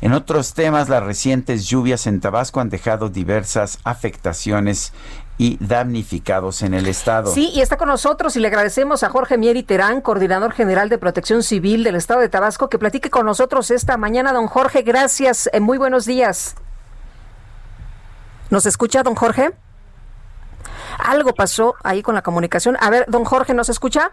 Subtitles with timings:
[0.00, 4.92] En otros temas, las recientes lluvias en Tabasco han dejado diversas afectaciones
[5.38, 7.32] y damnificados en el estado.
[7.32, 10.98] Sí, y está con nosotros y le agradecemos a Jorge Mieri Terán, coordinador general de
[10.98, 14.32] Protección Civil del estado de Tabasco, que platique con nosotros esta mañana.
[14.32, 15.48] Don Jorge, gracias.
[15.52, 16.54] Eh, muy buenos días.
[18.50, 19.52] ¿Nos escucha, don Jorge?
[20.98, 22.76] Algo pasó ahí con la comunicación.
[22.80, 24.12] A ver, don Jorge, ¿nos escucha?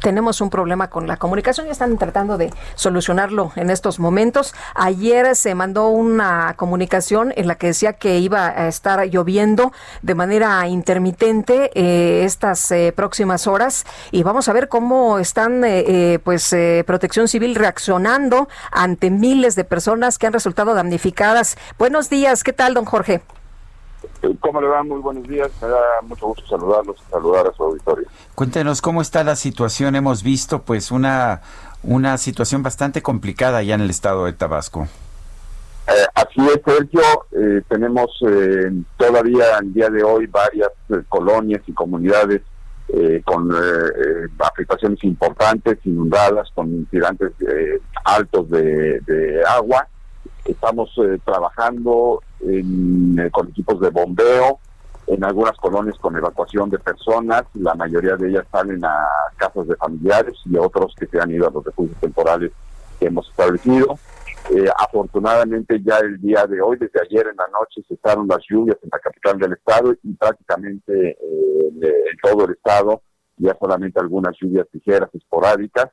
[0.00, 4.54] Tenemos un problema con la comunicación y están tratando de solucionarlo en estos momentos.
[4.74, 10.14] Ayer se mandó una comunicación en la que decía que iba a estar lloviendo de
[10.14, 16.54] manera intermitente eh, estas eh, próximas horas y vamos a ver cómo están eh, pues
[16.86, 21.56] Protección Civil reaccionando ante miles de personas que han resultado damnificadas.
[21.78, 23.20] Buenos días, ¿qué tal, don Jorge?
[24.40, 24.82] ¿Cómo le va?
[24.82, 25.50] Muy buenos días.
[25.62, 28.06] Me da mucho gusto saludarlos y saludar a su auditorio.
[28.34, 29.96] Cuéntenos cómo está la situación.
[29.96, 31.40] Hemos visto pues una,
[31.82, 34.88] una situación bastante complicada ya en el estado de Tabasco.
[35.88, 37.02] Eh, así es, Sergio.
[37.32, 40.70] Eh, tenemos eh, todavía el día de hoy varias
[41.08, 42.42] colonias y comunidades
[43.24, 43.48] con
[44.40, 47.30] afectaciones importantes, inundadas, con incidentes
[48.04, 49.86] altos de, de agua.
[50.44, 50.90] Estamos
[51.24, 54.58] trabajando en, con equipos de bombeo,
[55.06, 59.06] en algunas colonias con evacuación de personas, la mayoría de ellas salen a
[59.36, 62.52] casas de familiares y otros que se han ido a los refugios temporales
[62.98, 63.98] que hemos establecido.
[64.54, 68.78] Eh, afortunadamente ya el día de hoy, desde ayer en la noche, cesaron las lluvias
[68.82, 71.16] en la capital del estado y prácticamente eh,
[71.80, 73.02] en todo el estado
[73.40, 75.90] ya solamente algunas lluvias ligeras esporádicas,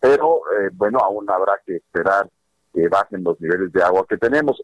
[0.00, 2.28] pero eh, bueno, aún habrá que esperar
[2.72, 4.62] que bajen los niveles de agua que tenemos.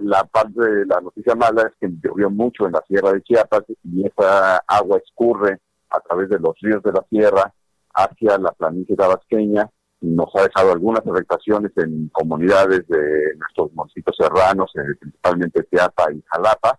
[0.00, 3.64] la parte de la noticia mala es que llovió mucho en la sierra de Chiapas
[3.84, 5.60] y esa agua escurre
[5.90, 7.52] a través de los ríos de la sierra
[7.94, 9.70] hacia la planicie tabasqueña
[10.00, 16.22] nos ha dejado algunas afectaciones en comunidades de nuestros municipios serranos, eh, principalmente Chiapas y
[16.26, 16.78] Jalapa,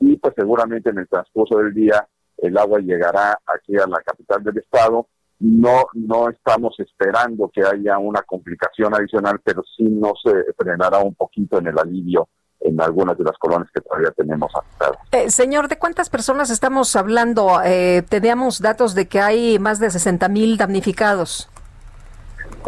[0.00, 2.08] y pues seguramente en el transcurso del día
[2.38, 5.08] el agua llegará aquí a la capital del estado
[5.40, 10.22] no, no estamos esperando que haya una complicación adicional, pero sí nos
[10.56, 12.28] frenará un poquito en el alivio
[12.60, 14.98] en algunas de las colonias que todavía tenemos afectadas.
[15.12, 17.60] Eh, señor, ¿de cuántas personas estamos hablando?
[17.64, 21.48] Eh, teníamos datos de que hay más de 60 mil damnificados.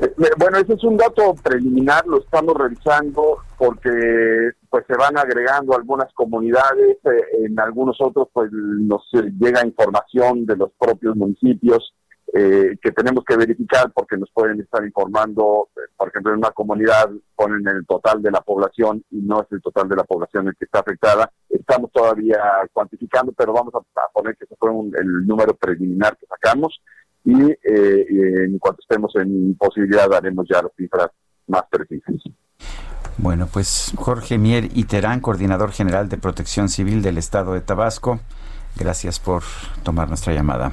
[0.00, 5.76] Eh, bueno, ese es un dato preliminar, lo estamos revisando porque pues se van agregando
[5.76, 6.96] algunas comunidades,
[7.44, 9.02] en algunos otros pues nos
[9.38, 11.92] llega información de los propios municipios
[12.34, 16.50] eh, que tenemos que verificar porque nos pueden estar informando, eh, por ejemplo, en una
[16.52, 20.48] comunidad ponen el total de la población y no es el total de la población
[20.48, 21.30] el que está afectada.
[21.50, 22.40] Estamos todavía
[22.72, 23.80] cuantificando, pero vamos a,
[24.14, 26.80] poner que ese fue el número preliminar que sacamos
[27.22, 31.08] y eh, en cuanto estemos en posibilidad daremos ya las cifras
[31.48, 32.16] más precisas.
[33.18, 38.20] Bueno, pues Jorge Mier Iterán, coordinador general de Protección Civil del Estado de Tabasco,
[38.76, 39.42] gracias por
[39.84, 40.72] tomar nuestra llamada.